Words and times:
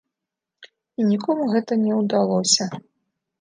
І 1.01 1.05
нікому 1.09 1.43
гэта 1.53 1.77
не 1.83 1.93
ўдалося. 2.01 2.69